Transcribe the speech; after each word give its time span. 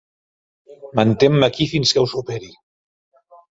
Mantén-me 0.99 1.45
aquí 1.49 1.65
fins 1.75 1.93
que 1.93 2.01
ho 2.05 2.11
superi. 2.17 2.53